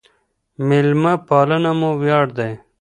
ميلمه 0.67 1.13
پالنه 1.27 1.71
مو 1.79 1.91
وياړ 2.01 2.27
دی. 2.37 2.51